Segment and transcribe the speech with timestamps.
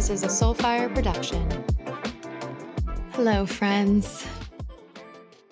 [0.00, 1.46] This is a Soulfire production.
[3.12, 4.26] Hello, friends.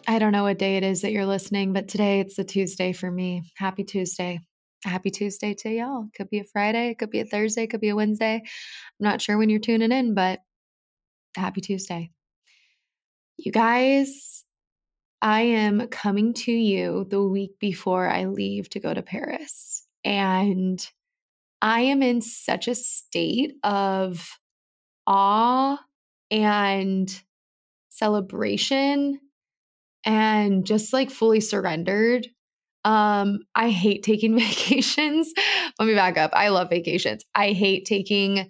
[0.06, 2.94] I don't know what day it is that you're listening, but today it's a Tuesday
[2.94, 3.42] for me.
[3.58, 4.40] Happy Tuesday.
[4.84, 6.06] Happy Tuesday to y'all.
[6.16, 8.36] Could be a Friday, it could be a Thursday, it could be a Wednesday.
[8.36, 8.42] I'm
[8.98, 10.40] not sure when you're tuning in, but
[11.36, 12.10] happy Tuesday.
[13.36, 14.46] You guys,
[15.20, 19.86] I am coming to you the week before I leave to go to Paris.
[20.04, 20.80] And
[21.60, 24.28] I am in such a state of
[25.06, 25.78] awe
[26.30, 27.22] and
[27.88, 29.20] celebration
[30.04, 32.28] and just like fully surrendered.
[32.84, 35.32] Um, I hate taking vacations.
[35.78, 36.30] Let me back up.
[36.34, 37.24] I love vacations.
[37.34, 38.48] I hate taking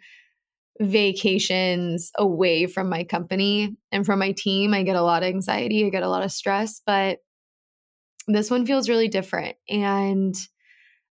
[0.81, 4.75] vacations away from my company and from my team.
[4.75, 7.19] I get a lot of anxiety, I get a lot of stress, but
[8.29, 9.57] this one feels really different.
[9.69, 10.37] And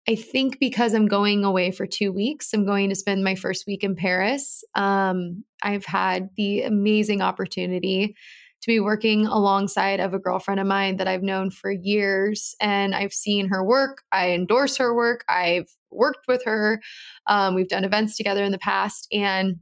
[0.07, 3.65] I think because I'm going away for two weeks, I'm going to spend my first
[3.65, 4.63] week in Paris.
[4.75, 8.15] Um, I've had the amazing opportunity
[8.61, 12.93] to be working alongside of a girlfriend of mine that I've known for years, and
[12.93, 14.03] I've seen her work.
[14.11, 15.23] I endorse her work.
[15.27, 16.81] I've worked with her.
[17.27, 19.57] Um, we've done events together in the past, and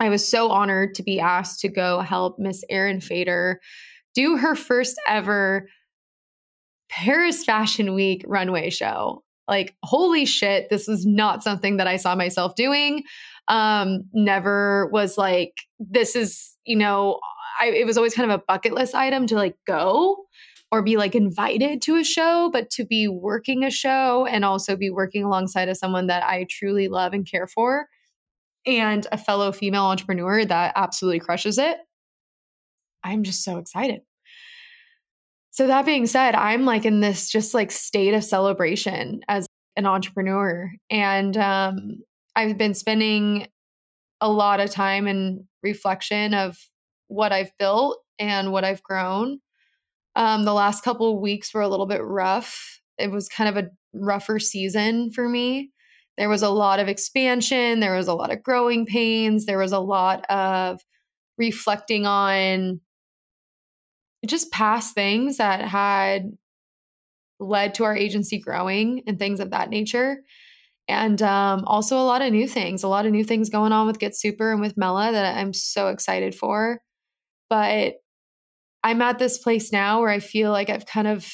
[0.00, 3.60] I was so honored to be asked to go help Miss Erin Fader
[4.14, 5.68] do her first ever
[6.90, 12.14] Paris Fashion Week runway show like holy shit this was not something that i saw
[12.14, 13.02] myself doing.
[13.48, 17.18] Um never was like this is you know
[17.60, 20.16] I, it was always kind of a bucket list item to like go
[20.70, 24.76] or be like invited to a show but to be working a show and also
[24.76, 27.86] be working alongside of someone that i truly love and care for
[28.66, 31.78] and a fellow female entrepreneur that absolutely crushes it
[33.02, 34.02] i'm just so excited
[35.50, 39.86] so that being said, I'm like in this just like state of celebration as an
[39.86, 40.72] entrepreneur.
[40.90, 42.02] And um,
[42.36, 43.48] I've been spending
[44.20, 46.56] a lot of time in reflection of
[47.08, 49.40] what I've built and what I've grown.
[50.16, 52.80] Um, the last couple of weeks were a little bit rough.
[52.98, 55.70] It was kind of a rougher season for me.
[56.16, 59.70] There was a lot of expansion, there was a lot of growing pains, there was
[59.70, 60.80] a lot of
[61.38, 62.80] reflecting on
[64.28, 66.32] just past things that had
[67.40, 70.18] led to our agency growing and things of that nature.
[70.88, 73.86] And um, also a lot of new things, a lot of new things going on
[73.86, 76.80] with Get Super and with Mela that I'm so excited for.
[77.50, 77.94] But
[78.82, 81.30] I'm at this place now where I feel like I've kind of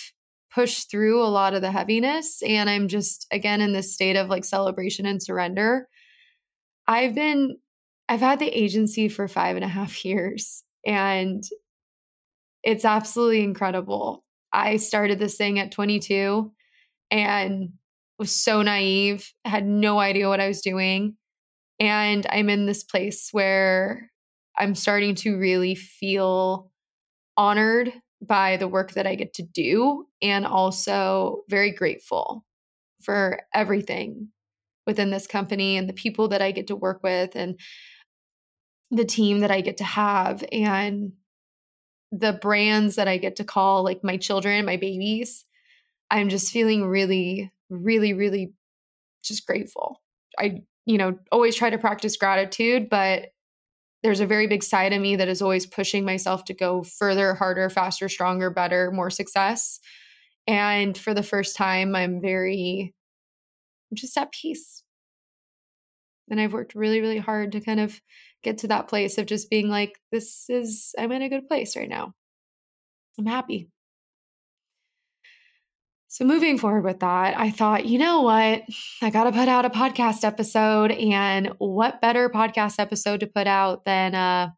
[0.53, 4.29] pushed through a lot of the heaviness and I'm just again in this state of
[4.29, 5.89] like celebration and surrender.
[6.87, 7.57] I've been,
[8.09, 11.43] I've had the agency for five and a half years and
[12.65, 14.25] it's absolutely incredible.
[14.53, 16.51] I started this thing at 22
[17.11, 17.69] and
[18.19, 21.17] was so naive, had no idea what I was doing.
[21.79, 24.11] And I'm in this place where
[24.57, 26.71] I'm starting to really feel
[27.37, 27.93] honored
[28.23, 32.45] by the work that I get to do and also very grateful
[33.03, 34.29] for everything
[34.87, 37.59] within this company and the people that I get to work with and
[38.91, 40.45] the team that I get to have.
[40.53, 41.13] And
[42.13, 45.45] the brands that I get to call like my children, my babies,
[46.11, 48.53] I'm just feeling really, really, really
[49.23, 50.01] just grateful.
[50.39, 53.31] I, you know, always try to practice gratitude, but
[54.03, 57.35] there's a very big side of me that is always pushing myself to go further,
[57.35, 59.81] harder, faster, stronger, better, more success.
[60.47, 62.95] And for the first time, I'm very
[63.91, 64.83] I'm just at peace.
[66.29, 68.01] And I've worked really, really hard to kind of
[68.45, 71.77] get to that place of just being like, this is, I'm in a good place
[71.77, 72.13] right now.
[73.19, 73.69] I'm happy.
[76.15, 78.63] So, moving forward with that, I thought, you know what?
[79.03, 80.93] I got to put out a podcast episode.
[80.93, 84.51] And what better podcast episode to put out than uh,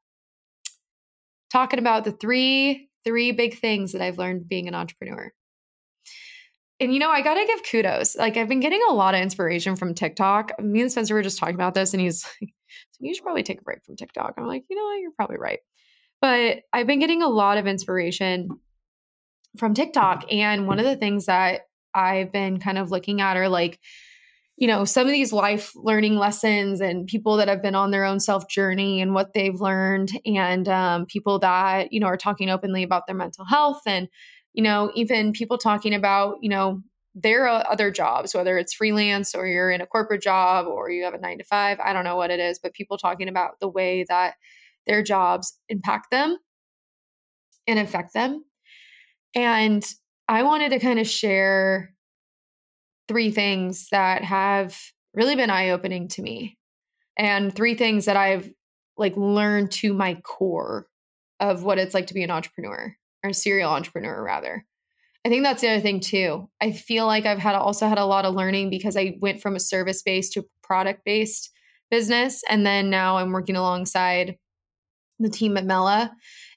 [1.51, 5.33] talking about the three, three big things that I've learned being an entrepreneur?
[6.79, 8.17] And you know, I gotta give kudos.
[8.17, 10.61] Like, I've been getting a lot of inspiration from TikTok.
[10.61, 12.53] Me and Spencer were just talking about this, and he's like,
[12.93, 14.35] so you should probably take a break from TikTok.
[14.37, 15.01] I'm like, you know?
[15.01, 15.61] You're probably right.
[16.21, 18.49] But I've been getting a lot of inspiration
[19.59, 20.25] from TikTok.
[20.33, 21.63] And one of the things that
[21.95, 23.79] I've been kind of looking at are like
[24.57, 28.05] you know, some of these life learning lessons and people that have been on their
[28.05, 32.49] own self journey and what they've learned, and um, people that, you know, are talking
[32.49, 34.09] openly about their mental health and,
[34.55, 36.83] you know, even people talking about, you know,
[37.17, 41.03] their uh, other jobs, whether it's freelance or you're in a corporate job or you
[41.03, 41.81] have a nine to five.
[41.81, 44.35] I don't know what it is, but people talking about the way that
[44.87, 46.37] their jobs impact them
[47.67, 48.45] and affect them.
[49.35, 49.85] And
[50.29, 51.95] I wanted to kind of share
[53.09, 54.79] three things that have
[55.15, 56.59] really been eye opening to me
[57.17, 58.51] and three things that I've
[58.99, 60.87] like learned to my core
[61.41, 64.67] of what it's like to be an entrepreneur or a serial entrepreneur rather.
[65.27, 66.49] I think that's the other thing too.
[66.61, 69.57] I feel like I've had also had a lot of learning because I went from
[69.57, 71.51] a service based to product based
[71.91, 74.37] business and then now I'm working alongside
[75.19, 76.13] the team at Mela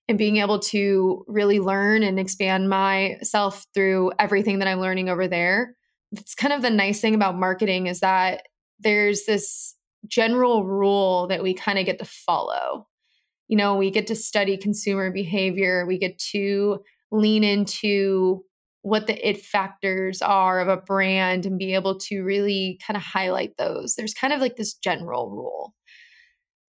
[0.07, 5.27] and being able to really learn and expand myself through everything that I'm learning over
[5.27, 5.75] there
[6.11, 8.43] it's kind of the nice thing about marketing is that
[8.79, 9.75] there's this
[10.07, 12.87] general rule that we kind of get to follow.
[13.47, 16.79] You know, we get to study consumer behavior, we get to
[17.11, 18.43] lean into
[18.81, 23.03] what the it factors are of a brand and be able to really kind of
[23.03, 23.95] highlight those.
[23.95, 25.73] There's kind of like this general rule.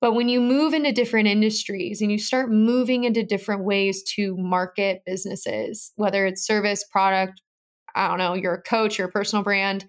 [0.01, 4.37] But when you move into different industries and you start moving into different ways to
[4.37, 7.43] market businesses, whether it's service, product,
[7.95, 9.85] I don't know, you're a coach, you're a personal brand,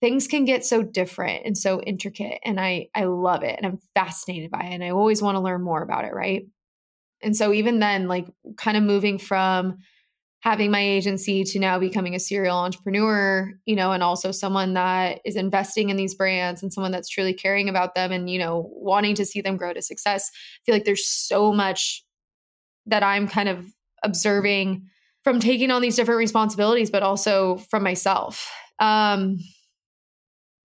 [0.00, 2.40] things can get so different and so intricate.
[2.44, 4.74] And I I love it and I'm fascinated by it.
[4.74, 6.42] And I always want to learn more about it, right?
[7.22, 8.26] And so even then, like
[8.58, 9.78] kind of moving from
[10.42, 15.20] having my agency to now becoming a serial entrepreneur, you know, and also someone that
[15.24, 18.68] is investing in these brands and someone that's truly caring about them and, you know,
[18.72, 20.30] wanting to see them grow to success.
[20.34, 22.04] I feel like there's so much
[22.86, 23.64] that I'm kind of
[24.02, 24.88] observing
[25.22, 28.50] from taking on these different responsibilities, but also from myself.
[28.80, 29.38] Um,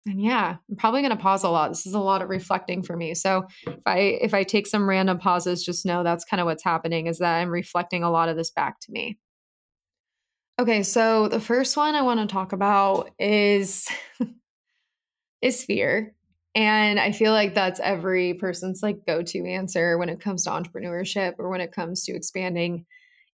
[0.06, 1.68] and yeah, I'm probably going to pause a lot.
[1.68, 3.12] This is a lot of reflecting for me.
[3.12, 6.64] So if I if I take some random pauses, just know that's kind of what's
[6.64, 9.18] happening is that I'm reflecting a lot of this back to me.
[10.60, 13.88] Okay, so the first one I want to talk about is
[15.42, 16.14] is fear.
[16.54, 21.34] And I feel like that's every person's like go-to answer when it comes to entrepreneurship
[21.38, 22.86] or when it comes to expanding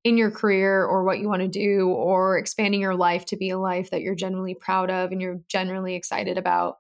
[0.03, 3.49] in your career or what you want to do or expanding your life to be
[3.49, 6.77] a life that you're genuinely proud of and you're genuinely excited about.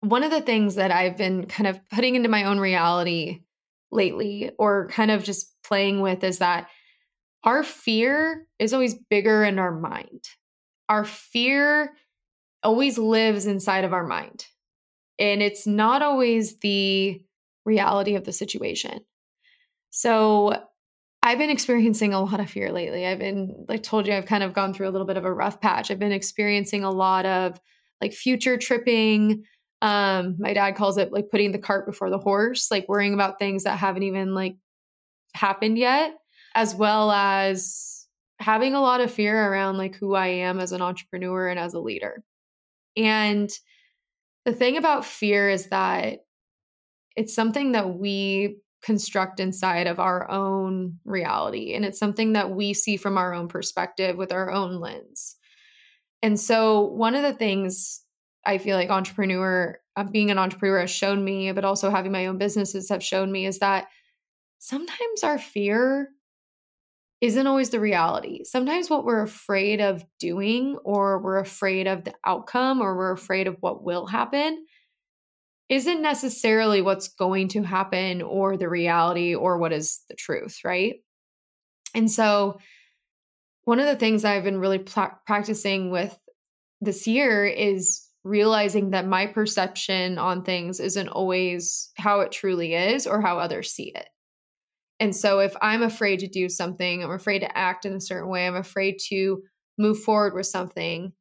[0.00, 3.44] One of the things that I've been kind of putting into my own reality
[3.90, 6.68] lately or kind of just playing with is that
[7.44, 10.24] our fear is always bigger in our mind.
[10.88, 11.92] Our fear
[12.62, 14.46] always lives inside of our mind.
[15.18, 17.20] And it's not always the
[17.64, 19.00] reality of the situation.
[19.90, 20.62] So
[21.22, 23.06] I've been experiencing a lot of fear lately.
[23.06, 25.32] I've been, like, told you, I've kind of gone through a little bit of a
[25.32, 25.90] rough patch.
[25.90, 27.60] I've been experiencing a lot of
[28.00, 29.44] like future tripping.
[29.80, 33.38] Um, my dad calls it like putting the cart before the horse, like worrying about
[33.38, 34.56] things that haven't even like
[35.34, 36.14] happened yet,
[36.54, 38.06] as well as
[38.38, 41.74] having a lot of fear around like who I am as an entrepreneur and as
[41.74, 42.22] a leader.
[42.96, 43.50] And
[44.44, 46.20] the thing about fear is that
[47.16, 51.74] it's something that we construct inside of our own reality.
[51.74, 55.36] And it's something that we see from our own perspective with our own lens.
[56.20, 58.02] And so, one of the things
[58.44, 62.26] I feel like entrepreneur, uh, being an entrepreneur has shown me, but also having my
[62.26, 63.86] own businesses have shown me is that
[64.58, 66.08] sometimes our fear
[67.22, 68.42] isn't always the reality.
[68.42, 73.46] Sometimes what we're afraid of doing, or we're afraid of the outcome, or we're afraid
[73.46, 74.66] of what will happen,
[75.68, 80.96] isn't necessarily what's going to happen or the reality or what is the truth, right?
[81.94, 82.58] And so,
[83.64, 86.18] one of the things I've been really pl- practicing with
[86.80, 93.06] this year is realizing that my perception on things isn't always how it truly is
[93.06, 94.08] or how others see it.
[95.02, 98.28] And so, if I'm afraid to do something, I'm afraid to act in a certain
[98.28, 99.42] way, I'm afraid to
[99.76, 101.12] move forward with something,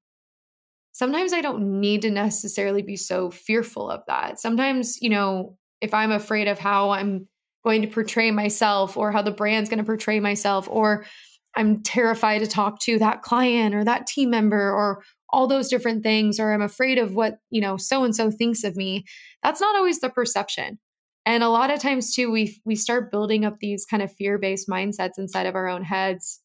[0.92, 4.40] sometimes I don't need to necessarily be so fearful of that.
[4.40, 7.28] Sometimes, you know, if I'm afraid of how I'm
[7.64, 11.08] going to portray myself or how the brand's going to portray myself, or
[11.56, 16.04] I'm terrified to talk to that client or that team member or all those different
[16.04, 19.06] things, or I'm afraid of what, you know, so and so thinks of me,
[19.42, 20.78] that's not always the perception.
[21.26, 24.68] And a lot of times too, we we start building up these kind of fear-based
[24.68, 26.40] mindsets inside of our own heads.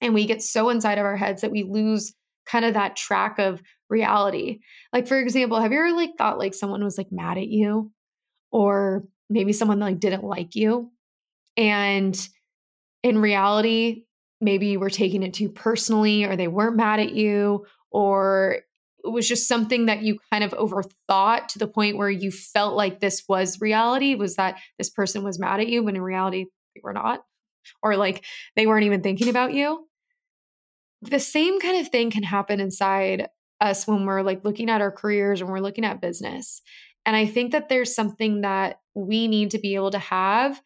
[0.00, 2.14] And we get so inside of our heads that we lose
[2.46, 4.60] kind of that track of reality.
[4.92, 7.90] Like for example, have you ever like thought like someone was like mad at you
[8.50, 10.90] or maybe someone like didn't like you
[11.56, 12.28] and
[13.02, 14.04] in reality
[14.40, 18.58] maybe you were taking it too personally or they weren't mad at you or
[19.04, 23.00] was just something that you kind of overthought to the point where you felt like
[23.00, 24.14] this was reality.
[24.14, 27.24] Was that this person was mad at you when in reality they were not?
[27.82, 28.24] Or like
[28.56, 29.86] they weren't even thinking about you?
[31.02, 33.28] The same kind of thing can happen inside
[33.60, 36.62] us when we're like looking at our careers and we're looking at business.
[37.06, 40.60] And i think that there's something that we need to be able to have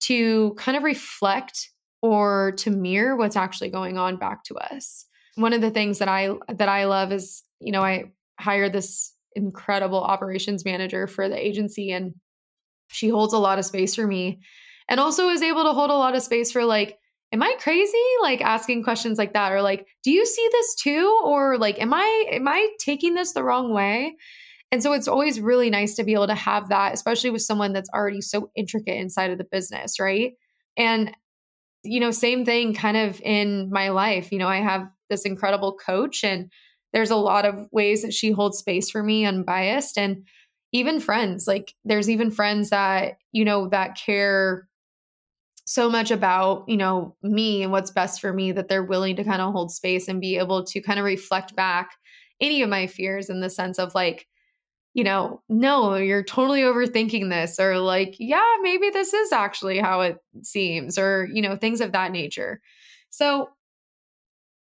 [0.00, 1.70] to kind of reflect
[2.02, 5.06] or to mirror what's actually going on back to us.
[5.36, 8.04] One of the things that i that i love is you know i
[8.38, 12.14] hired this incredible operations manager for the agency and
[12.88, 14.40] she holds a lot of space for me
[14.88, 16.98] and also is able to hold a lot of space for like
[17.32, 17.96] am i crazy?
[18.20, 21.20] like asking questions like that or like do you see this too?
[21.24, 24.16] or like am i am i taking this the wrong way?
[24.70, 27.72] And so it's always really nice to be able to have that especially with someone
[27.72, 30.32] that's already so intricate inside of the business right?
[30.76, 31.14] And
[31.84, 35.76] you know same thing kind of in my life you know i have this incredible
[35.76, 36.50] coach and
[36.92, 40.26] there's a lot of ways that she holds space for me unbiased and
[40.72, 44.68] even friends like there's even friends that you know that care
[45.64, 49.24] so much about you know me and what's best for me that they're willing to
[49.24, 51.92] kind of hold space and be able to kind of reflect back
[52.40, 54.26] any of my fears in the sense of like
[54.94, 60.00] you know no you're totally overthinking this or like yeah maybe this is actually how
[60.00, 62.60] it seems or you know things of that nature.
[63.10, 63.48] So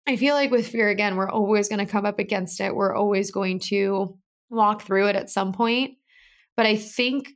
[0.07, 2.95] i feel like with fear again we're always going to come up against it we're
[2.95, 4.17] always going to
[4.49, 5.95] walk through it at some point
[6.55, 7.29] but i think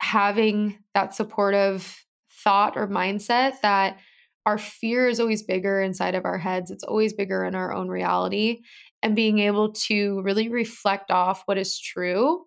[0.00, 2.04] having that supportive
[2.42, 3.98] thought or mindset that
[4.46, 6.70] our fear is always bigger inside of our heads.
[6.70, 8.62] It's always bigger in our own reality.
[9.02, 12.44] And being able to really reflect off what is true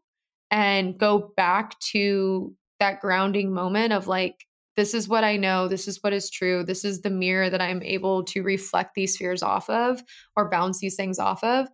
[0.51, 5.67] and go back to that grounding moment of like, this is what I know.
[5.67, 6.63] This is what is true.
[6.63, 10.03] This is the mirror that I'm able to reflect these fears off of
[10.35, 11.67] or bounce these things off of.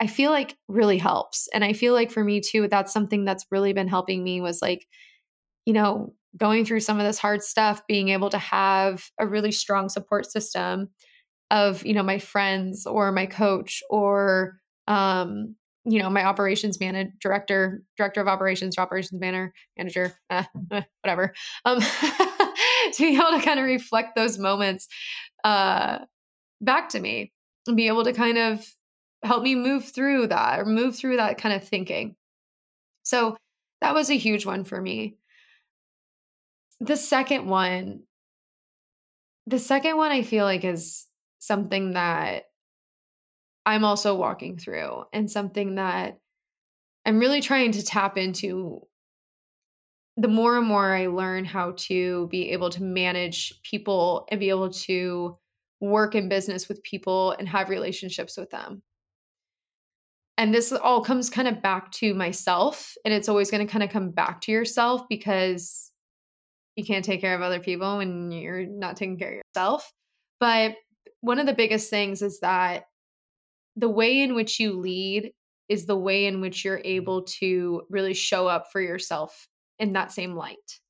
[0.00, 1.48] I feel like really helps.
[1.54, 4.60] And I feel like for me too, that's something that's really been helping me was
[4.60, 4.86] like,
[5.64, 9.52] you know, going through some of this hard stuff, being able to have a really
[9.52, 10.90] strong support system
[11.50, 17.12] of, you know, my friends or my coach or, um, you know, my operations manager,
[17.20, 21.80] director, director of operations, operations manager, manager, eh, eh, whatever, um,
[22.92, 24.88] to be able to kind of reflect those moments
[25.44, 25.98] uh,
[26.60, 27.32] back to me
[27.66, 28.66] and be able to kind of
[29.22, 32.16] help me move through that or move through that kind of thinking.
[33.02, 33.36] So
[33.80, 35.16] that was a huge one for me.
[36.80, 38.02] The second one,
[39.46, 41.06] the second one I feel like is
[41.38, 42.44] something that
[43.66, 46.18] I'm also walking through and something that
[47.06, 48.82] I'm really trying to tap into
[50.16, 54.48] the more and more I learn how to be able to manage people and be
[54.48, 55.36] able to
[55.80, 58.82] work in business with people and have relationships with them.
[60.36, 62.94] And this all comes kind of back to myself.
[63.04, 65.90] And it's always going to kind of come back to yourself because
[66.76, 69.92] you can't take care of other people when you're not taking care of yourself.
[70.40, 70.76] But
[71.20, 72.84] one of the biggest things is that
[73.76, 75.32] the way in which you lead
[75.68, 80.12] is the way in which you're able to really show up for yourself in that
[80.12, 80.80] same light.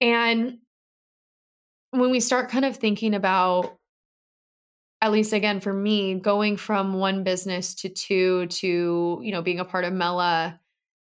[0.00, 0.58] And
[1.90, 3.76] when we start kind of thinking about,
[5.00, 9.60] at least again for me, going from one business to two to, you know, being
[9.60, 10.60] a part of Mela,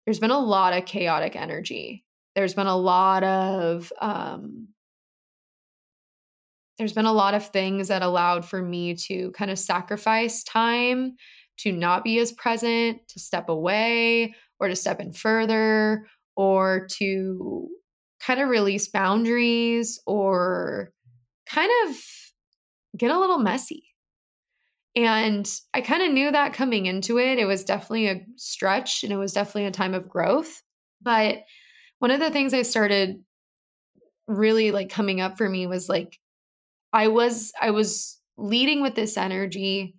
[0.04, 2.04] there's been a lot of chaotic energy
[2.38, 4.68] there's been a lot of um,
[6.78, 11.16] there's been a lot of things that allowed for me to kind of sacrifice time
[11.58, 16.06] to not be as present to step away or to step in further
[16.36, 17.68] or to
[18.20, 20.92] kind of release boundaries or
[21.46, 21.96] kind of
[22.96, 23.88] get a little messy
[24.98, 27.38] and I kind of knew that coming into it.
[27.38, 30.60] It was definitely a stretch and it was definitely a time of growth.
[31.00, 31.38] But
[32.00, 33.22] one of the things I started
[34.26, 36.18] really like coming up for me was like
[36.92, 39.94] I was I was leading with this energy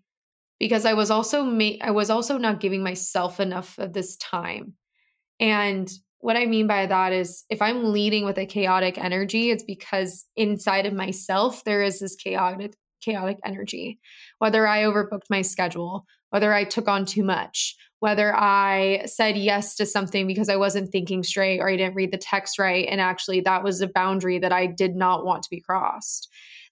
[0.59, 4.73] because I was also ma- I was also not giving myself enough of this time.
[5.39, 9.63] And what I mean by that is if I'm leading with a chaotic energy, it's
[9.63, 13.97] because inside of myself there is this chaotic chaotic energy.
[14.39, 19.75] Whether I overbooked my schedule, whether I took on too much, whether I said yes
[19.77, 22.87] to something because I wasn't thinking straight or I didn't read the text right.
[22.89, 26.29] And actually, that was a boundary that I did not want to be crossed.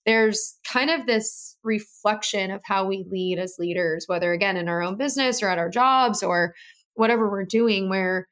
[0.08, 4.82] There's kind of this reflection of how we lead as leaders, whether again in our
[4.82, 6.56] own business or at our jobs or
[6.96, 8.28] whatever we're doing, where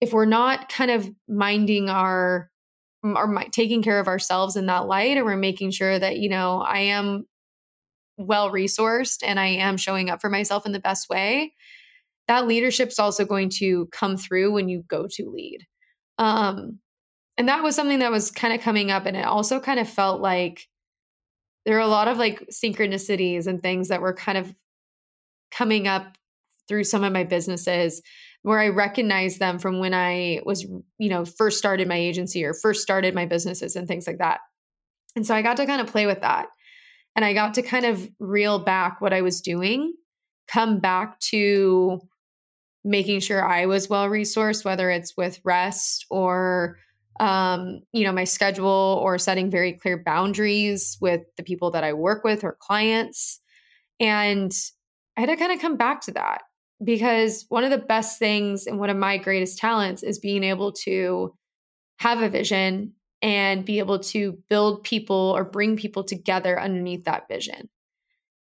[0.00, 2.50] if we're not kind of minding our
[3.02, 6.60] or taking care of ourselves in that light, or we're making sure that, you know,
[6.60, 7.26] I am
[8.18, 11.54] well resourced and I am showing up for myself in the best way,
[12.28, 15.66] that leadership's also going to come through when you go to lead.
[16.18, 16.80] Um,
[17.38, 19.06] and that was something that was kind of coming up.
[19.06, 20.66] And it also kind of felt like
[21.70, 24.52] there are a lot of like synchronicities and things that were kind of
[25.52, 26.18] coming up
[26.66, 28.02] through some of my businesses
[28.42, 32.54] where I recognized them from when I was, you know, first started my agency or
[32.54, 34.40] first started my businesses and things like that.
[35.14, 36.48] And so I got to kind of play with that.
[37.14, 39.94] And I got to kind of reel back what I was doing,
[40.48, 42.00] come back to
[42.82, 46.78] making sure I was well resourced, whether it's with rest or,
[47.20, 51.92] um, you know, my schedule or setting very clear boundaries with the people that I
[51.92, 53.40] work with or clients.
[54.00, 54.50] And
[55.16, 56.40] I had to kind of come back to that
[56.82, 60.72] because one of the best things and one of my greatest talents is being able
[60.84, 61.34] to
[61.98, 67.28] have a vision and be able to build people or bring people together underneath that
[67.28, 67.68] vision.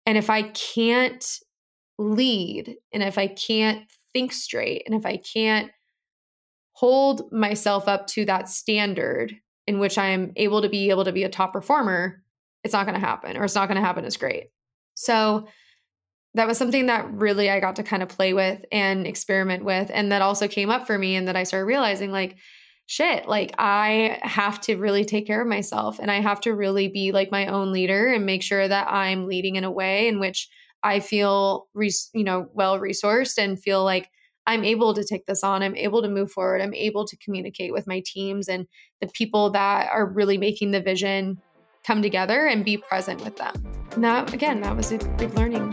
[0.07, 1.23] And if I can't
[1.99, 3.83] lead and if I can't
[4.15, 5.71] think straight and if I can't
[6.83, 9.33] hold myself up to that standard
[9.69, 12.21] in which I am able to be able to be a top performer,
[12.65, 14.49] it's not going to happen or it's not going to happen as great.
[14.95, 15.47] So
[16.35, 19.93] that was something that really I got to kind of play with and experiment with.
[19.95, 21.15] And that also came up for me.
[21.15, 22.37] And that I started realizing like,
[22.87, 26.89] shit, like I have to really take care of myself and I have to really
[26.89, 30.19] be like my own leader and make sure that I'm leading in a way in
[30.19, 30.49] which
[30.83, 34.11] I feel, res- you know, well resourced and feel like
[34.47, 35.63] I'm able to take this on.
[35.63, 36.61] I'm able to move forward.
[36.61, 38.67] I'm able to communicate with my teams and
[39.01, 41.41] the people that are really making the vision
[41.85, 43.55] come together and be present with them.
[43.93, 45.71] And that, again, that was a big learning.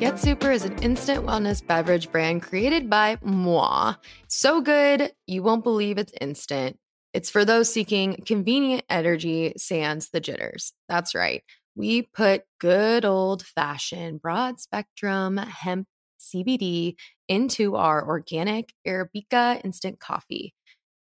[0.00, 3.94] Get Super is an instant wellness beverage brand created by moi.
[4.28, 6.78] So good, you won't believe it's instant.
[7.12, 10.72] It's for those seeking convenient energy sans the jitters.
[10.88, 11.44] That's right.
[11.76, 15.88] We put good old fashioned broad spectrum hemp
[16.20, 16.94] CBD
[17.28, 20.54] into our organic Arabica instant coffee.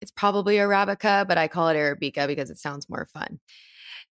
[0.01, 3.40] It's probably Arabica, but I call it Arabica because it sounds more fun.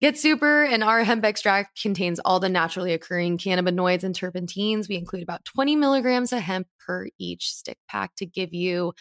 [0.02, 4.90] Get Super and our hemp extract contains all the naturally occurring cannabinoids and terpenes.
[4.90, 8.94] We include about 20 milligrams of hemp per each stick pack to give you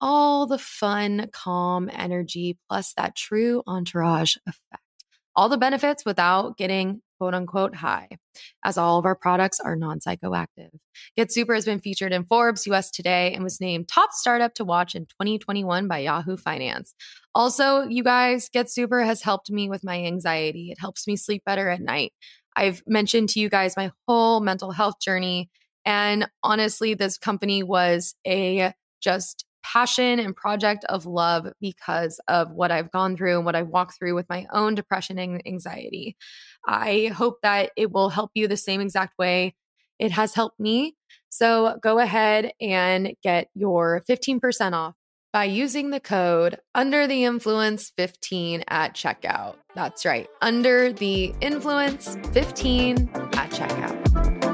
[0.00, 4.79] all the fun, calm energy, plus that true entourage effect
[5.40, 8.08] all the benefits without getting quote unquote high,
[8.62, 10.68] as all of our products are non psychoactive.
[11.16, 14.66] Get Super has been featured in Forbes, USA Today, and was named top startup to
[14.66, 16.92] watch in 2021 by Yahoo Finance.
[17.34, 20.72] Also, you guys, Get Super has helped me with my anxiety.
[20.72, 22.12] It helps me sleep better at night.
[22.54, 25.48] I've mentioned to you guys my whole mental health journey.
[25.86, 32.70] And honestly, this company was a just passion and project of love because of what
[32.70, 36.16] I've gone through and what I've walked through with my own depression and anxiety.
[36.66, 39.54] I hope that it will help you the same exact way
[39.98, 40.96] it has helped me.
[41.28, 44.94] So go ahead and get your 15% off
[45.32, 49.56] by using the code under the influence 15 at checkout.
[49.74, 54.49] That's right, under the influence 15 at checkout.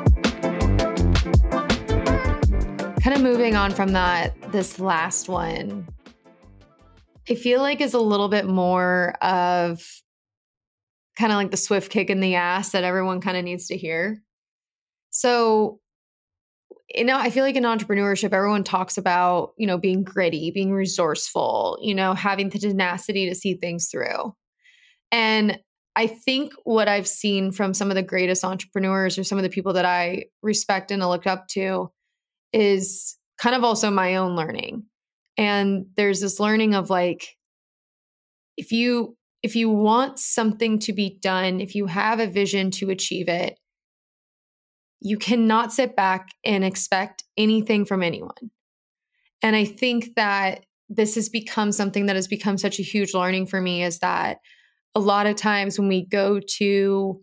[3.07, 5.87] Kind of moving on from that, this last one,
[7.31, 9.81] I feel like is a little bit more of
[11.17, 13.77] kind of like the swift kick in the ass that everyone kind of needs to
[13.77, 14.21] hear.
[15.11, 15.79] So,
[16.93, 20.73] you know, I feel like in entrepreneurship, everyone talks about, you know, being gritty, being
[20.73, 24.35] resourceful, you know, having the tenacity to see things through.
[25.13, 25.61] And
[25.95, 29.49] I think what I've seen from some of the greatest entrepreneurs or some of the
[29.49, 31.93] people that I respect and I look up to
[32.57, 34.85] is kind of also my own learning.
[35.37, 37.37] And there's this learning of like
[38.57, 42.91] if you if you want something to be done, if you have a vision to
[42.91, 43.59] achieve it,
[45.01, 48.51] you cannot sit back and expect anything from anyone.
[49.43, 53.47] And I think that this has become something that has become such a huge learning
[53.47, 54.39] for me is that
[54.95, 57.21] a lot of times when we go to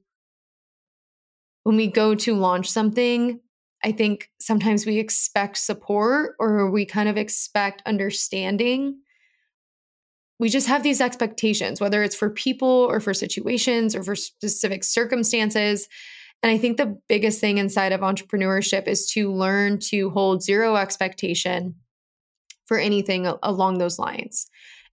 [1.63, 3.39] when we go to launch something
[3.83, 8.99] I think sometimes we expect support or we kind of expect understanding.
[10.39, 14.83] We just have these expectations, whether it's for people or for situations or for specific
[14.83, 15.87] circumstances.
[16.41, 20.75] And I think the biggest thing inside of entrepreneurship is to learn to hold zero
[20.75, 21.75] expectation
[22.65, 24.47] for anything along those lines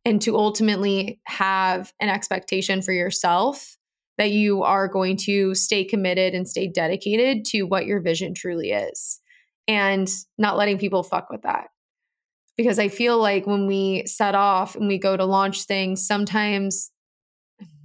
[0.05, 3.77] and to ultimately have an expectation for yourself
[4.21, 8.71] that you are going to stay committed and stay dedicated to what your vision truly
[8.71, 9.19] is
[9.67, 11.69] and not letting people fuck with that.
[12.55, 16.91] Because I feel like when we set off and we go to launch things, sometimes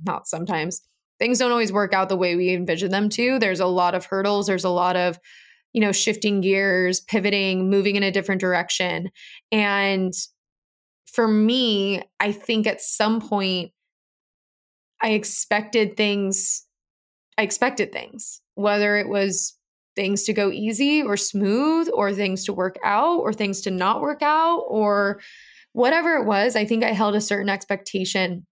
[0.06, 0.82] not sometimes,
[1.20, 3.40] things don't always work out the way we envision them to.
[3.40, 5.18] There's a lot of hurdles, there's a lot of,
[5.72, 9.10] you know, shifting gears, pivoting, moving in a different direction.
[9.54, 10.14] And
[11.06, 13.72] for me, I think at some point,
[15.06, 16.66] I expected things,
[17.38, 19.56] I expected things, whether it was
[19.96, 24.02] things to go easy or smooth or things to work out or things to not
[24.02, 25.22] work out or
[25.74, 26.56] whatever it was.
[26.56, 28.48] I think I held a certain expectation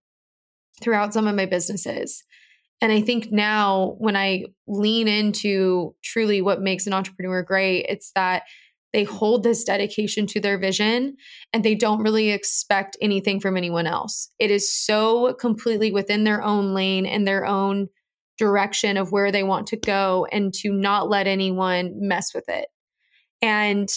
[0.80, 2.22] throughout some of my businesses.
[2.80, 8.12] And I think now when I lean into truly what makes an entrepreneur great, it's
[8.14, 8.44] that
[8.94, 11.16] they hold this dedication to their vision
[11.52, 14.30] and they don't really expect anything from anyone else.
[14.38, 17.88] It is so completely within their own lane and their own
[18.38, 22.68] direction of where they want to go and to not let anyone mess with it.
[23.42, 23.88] And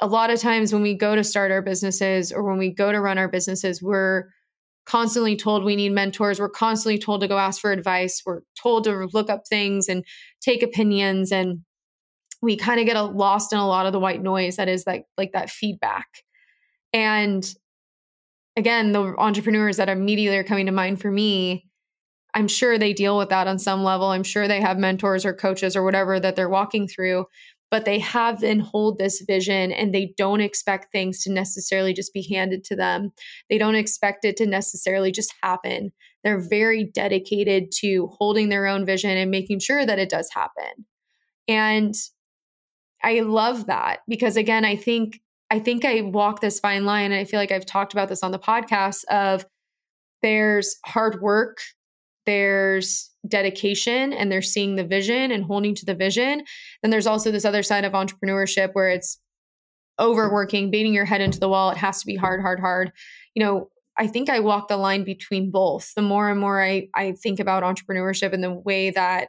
[0.00, 2.92] a lot of times when we go to start our businesses or when we go
[2.92, 4.24] to run our businesses, we're
[4.84, 6.38] constantly told we need mentors.
[6.38, 8.20] We're constantly told to go ask for advice.
[8.26, 10.04] We're told to look up things and
[10.42, 11.32] take opinions.
[11.32, 11.60] And
[12.42, 14.86] we kind of get a, lost in a lot of the white noise that is
[14.86, 16.06] like, like that feedback.
[16.92, 17.44] And
[18.56, 21.66] again, the entrepreneurs that immediately are coming to mind for me,
[22.34, 24.08] I'm sure they deal with that on some level.
[24.08, 27.26] I'm sure they have mentors or coaches or whatever that they're walking through,
[27.70, 32.12] but they have and hold this vision and they don't expect things to necessarily just
[32.12, 33.10] be handed to them.
[33.48, 35.92] They don't expect it to necessarily just happen.
[36.22, 40.86] They're very dedicated to holding their own vision and making sure that it does happen.
[41.48, 41.94] And
[43.02, 47.20] I love that because again, I think I think I walk this fine line and
[47.20, 49.44] I feel like I've talked about this on the podcast of
[50.22, 51.58] there's hard work
[52.26, 56.44] there's dedication and they're seeing the vision and holding to the vision.
[56.82, 59.18] Then there's also this other side of entrepreneurship where it's
[59.98, 61.70] overworking, beating your head into the wall.
[61.70, 62.92] It has to be hard, hard, hard.
[63.34, 65.92] You know, I think I walk the line between both.
[65.94, 69.28] The more and more I, I think about entrepreneurship and the way that,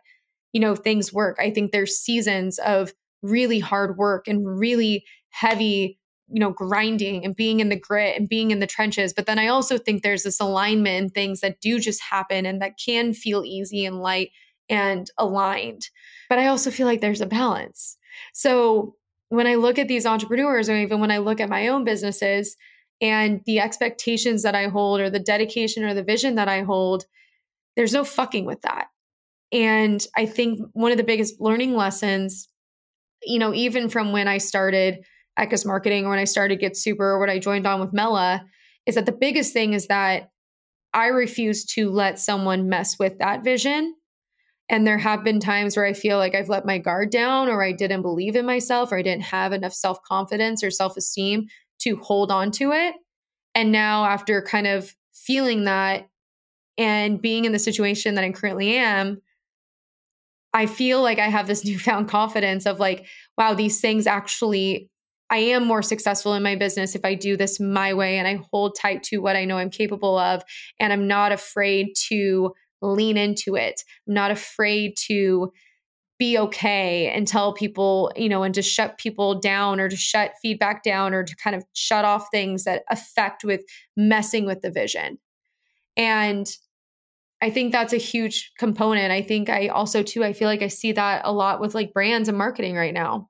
[0.54, 6.00] you know, things work, I think there's seasons of really hard work and really heavy
[6.32, 9.38] you know grinding and being in the grit and being in the trenches but then
[9.38, 13.14] i also think there's this alignment and things that do just happen and that can
[13.14, 14.30] feel easy and light
[14.70, 15.90] and aligned
[16.30, 17.98] but i also feel like there's a balance.
[18.34, 18.96] So
[19.30, 22.56] when i look at these entrepreneurs or even when i look at my own businesses
[23.02, 27.06] and the expectations that i hold or the dedication or the vision that i hold
[27.78, 28.88] there's no fucking with that.
[29.52, 32.48] And i think one of the biggest learning lessons
[33.24, 35.04] you know even from when i started
[35.40, 38.46] Eckes Marketing or when I started Get Super or when I joined on with Mela
[38.86, 40.30] is that the biggest thing is that
[40.94, 43.96] I refuse to let someone mess with that vision.
[44.70, 47.64] And there have been times where I feel like I've let my guard down or
[47.64, 51.48] I didn't believe in myself or I didn't have enough self confidence or self esteem
[51.82, 52.96] to hold on to it.
[53.54, 56.08] And now, after kind of feeling that
[56.78, 59.22] and being in the situation that I currently am,
[60.54, 63.06] I feel like I have this newfound confidence of like,
[63.38, 64.90] wow, these things actually
[65.32, 68.44] I am more successful in my business if I do this my way and I
[68.52, 70.44] hold tight to what I know I'm capable of.
[70.78, 73.82] And I'm not afraid to lean into it.
[74.08, 75.54] I'm not afraid to
[76.20, 80.34] be okay and tell people, you know, and to shut people down or to shut
[80.42, 83.62] feedback down or to kind of shut off things that affect with
[83.96, 85.18] messing with the vision.
[85.96, 86.46] And
[87.42, 89.12] I think that's a huge component.
[89.12, 91.94] I think I also, too, I feel like I see that a lot with like
[91.94, 93.30] brands and marketing right now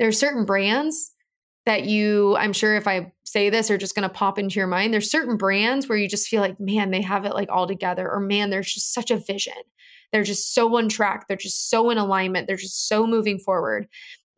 [0.00, 1.12] there are certain brands
[1.66, 4.66] that you, I'm sure if I say this are just going to pop into your
[4.66, 4.94] mind.
[4.94, 8.10] There's certain brands where you just feel like, man, they have it like all together,
[8.10, 9.52] or man, there's just such a vision.
[10.10, 11.28] They're just so on track.
[11.28, 12.46] They're just so in alignment.
[12.46, 13.88] They're just so moving forward.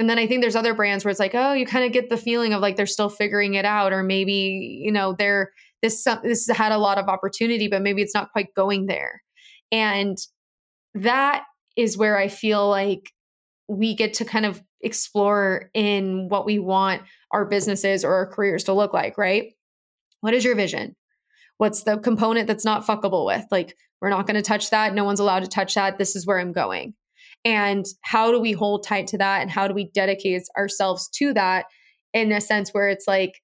[0.00, 2.10] And then I think there's other brands where it's like, oh, you kind of get
[2.10, 6.06] the feeling of like they're still figuring it out, or maybe, you know, they're this
[6.22, 9.22] this had a lot of opportunity, but maybe it's not quite going there.
[9.70, 10.16] And
[10.94, 11.44] that
[11.76, 13.10] is where I feel like
[13.68, 18.64] we get to kind of explore in what we want our businesses or our careers
[18.64, 19.52] to look like, right?
[20.20, 20.94] What is your vision?
[21.58, 23.44] What's the component that's not fuckable with?
[23.50, 24.94] Like, we're not going to touch that.
[24.94, 25.96] No one's allowed to touch that.
[25.96, 26.94] This is where I'm going.
[27.44, 29.42] And how do we hold tight to that?
[29.42, 31.66] And how do we dedicate ourselves to that
[32.12, 33.40] in a sense where it's like,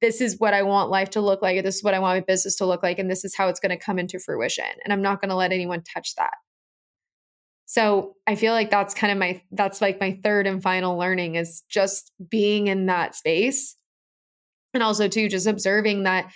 [0.00, 1.62] this is what I want life to look like.
[1.62, 2.98] This is what I want my business to look like.
[2.98, 4.64] And this is how it's going to come into fruition.
[4.84, 6.32] And I'm not going to let anyone touch that.
[7.66, 11.34] So I feel like that's kind of my that's like my third and final learning
[11.34, 13.76] is just being in that space.
[14.72, 16.32] And also too just observing that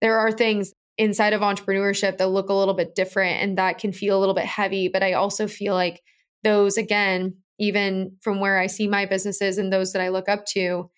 [0.00, 3.92] there are things inside of entrepreneurship that look a little bit different and that can
[3.92, 6.02] feel a little bit heavy, but I also feel like
[6.42, 10.44] those again even from where I see my businesses and those that I look up
[10.46, 10.90] to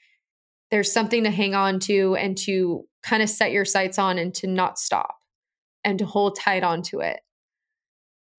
[0.74, 4.34] there's something to hang on to and to kind of set your sights on and
[4.34, 5.20] to not stop
[5.84, 7.20] and to hold tight onto it.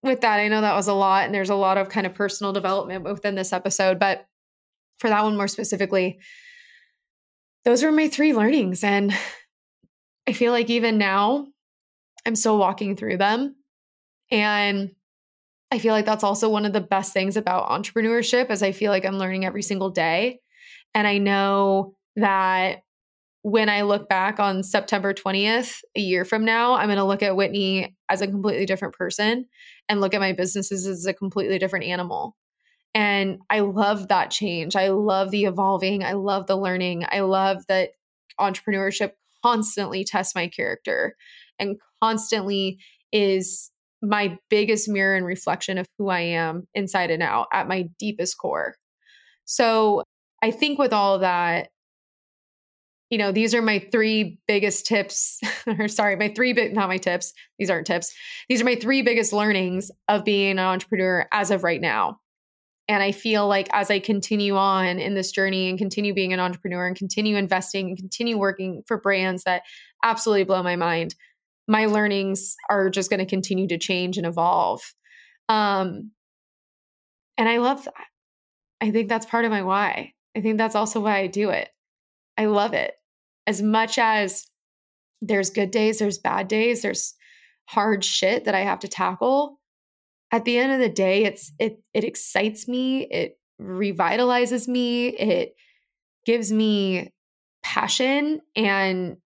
[0.02, 2.12] With that, I know that was a lot, and there's a lot of kind of
[2.12, 4.26] personal development within this episode, but
[4.98, 6.18] for that one more specifically,
[7.64, 8.84] those were my three learnings.
[8.84, 9.14] And
[10.28, 11.46] I feel like even now,
[12.26, 13.56] I'm still walking through them.
[14.30, 14.90] And
[15.70, 18.92] I feel like that's also one of the best things about entrepreneurship is I feel
[18.92, 20.40] like I'm learning every single day.
[20.94, 22.80] And I know that
[23.42, 27.22] when I look back on September 20th, a year from now, I'm going to look
[27.22, 29.46] at Whitney as a completely different person
[29.88, 32.36] and look at my businesses as a completely different animal.
[32.92, 34.74] And I love that change.
[34.74, 36.02] I love the evolving.
[36.02, 37.04] I love the learning.
[37.08, 37.90] I love that
[38.40, 39.12] entrepreneurship
[39.44, 41.14] constantly tests my character
[41.58, 42.78] and constantly
[43.12, 43.70] is
[44.02, 48.38] my biggest mirror and reflection of who I am inside and out at my deepest
[48.38, 48.74] core.
[49.44, 50.02] So
[50.42, 51.68] I think with all that,
[53.10, 55.40] you know, these are my three biggest tips,
[55.78, 57.32] or sorry, my three big, not my tips.
[57.58, 58.12] These aren't tips.
[58.48, 62.20] These are my three biggest learnings of being an entrepreneur as of right now.
[62.88, 66.40] And I feel like as I continue on in this journey and continue being an
[66.40, 69.62] entrepreneur and continue investing and continue working for brands that
[70.04, 71.14] absolutely blow my mind,
[71.66, 74.82] my learnings are just going to continue to change and evolve.
[75.48, 76.12] Um,
[77.36, 78.06] and I love that.
[78.80, 80.12] I think that's part of my why.
[80.36, 81.68] I think that's also why I do it.
[82.36, 82.94] I love it.
[83.46, 84.46] As much as
[85.22, 87.14] there's good days, there's bad days, there's
[87.66, 89.60] hard shit that I have to tackle.
[90.32, 95.54] At the end of the day, it's it it excites me, it revitalizes me, it
[96.24, 97.12] gives me
[97.62, 99.16] passion and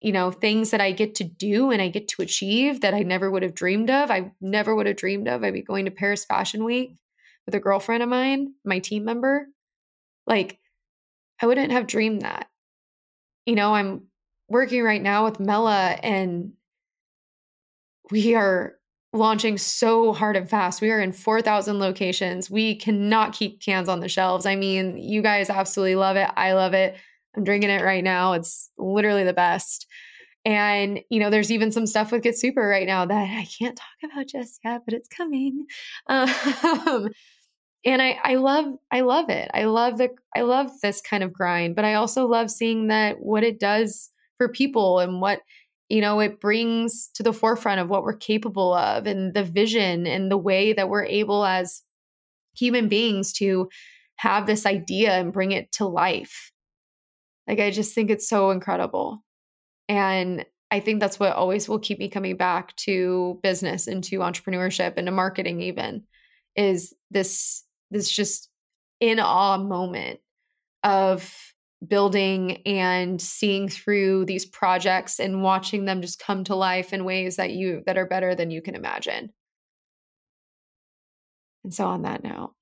[0.00, 3.00] you know things that I get to do and I get to achieve that I
[3.00, 4.10] never would have dreamed of.
[4.10, 5.42] I never would have dreamed of.
[5.42, 6.96] I'd be going to Paris Fashion Week
[7.46, 9.46] with a girlfriend of mine, my team member.
[10.26, 10.58] Like
[11.40, 12.48] I wouldn't have dreamed that.
[13.46, 14.02] You know, I'm
[14.48, 16.52] working right now with Mela and
[18.10, 18.74] we are
[19.12, 20.80] launching so hard and fast.
[20.80, 22.50] We are in 4,000 locations.
[22.50, 24.46] We cannot keep cans on the shelves.
[24.46, 26.30] I mean, you guys absolutely love it.
[26.36, 26.96] I love it.
[27.36, 28.32] I'm drinking it right now.
[28.34, 29.86] It's literally the best.
[30.44, 33.76] And, you know, there's even some stuff with Get Super right now that I can't
[33.76, 35.66] talk about just yet, but it's coming.
[36.08, 37.10] Um,
[37.84, 39.50] and I, I love I love it.
[39.52, 43.20] I love the I love this kind of grind, but I also love seeing that
[43.20, 45.40] what it does for people and what
[45.88, 50.06] you know it brings to the forefront of what we're capable of and the vision
[50.06, 51.82] and the way that we're able as
[52.56, 53.68] human beings to
[54.16, 56.52] have this idea and bring it to life.
[57.48, 59.24] Like I just think it's so incredible.
[59.88, 64.20] And I think that's what always will keep me coming back to business and to
[64.20, 66.04] entrepreneurship and to marketing even
[66.56, 68.48] is this this just
[69.00, 70.20] in awe moment
[70.82, 71.34] of
[71.86, 77.36] building and seeing through these projects and watching them just come to life in ways
[77.36, 79.32] that you that are better than you can imagine.
[81.64, 82.54] And so on that note,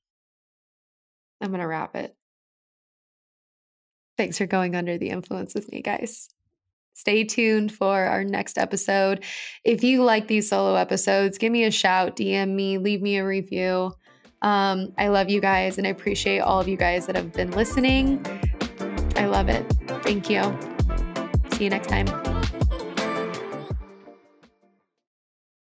[1.40, 2.14] I'm going to wrap it.
[4.18, 6.28] Thanks for going under the influence with me, guys.
[6.92, 9.24] Stay tuned for our next episode.
[9.64, 13.24] If you like these solo episodes, give me a shout, DM me, leave me a
[13.24, 13.92] review.
[14.42, 17.50] Um, I love you guys and I appreciate all of you guys that have been
[17.50, 18.24] listening.
[19.16, 19.64] I love it.
[20.02, 20.42] Thank you.
[21.52, 22.06] See you next time.